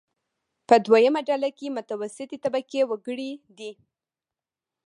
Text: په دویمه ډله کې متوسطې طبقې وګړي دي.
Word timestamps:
په 0.67 0.75
دویمه 0.85 1.21
ډله 1.27 1.49
کې 1.57 1.67
متوسطې 1.77 2.37
طبقې 2.43 2.81
وګړي 2.89 3.31
دي. 3.57 3.71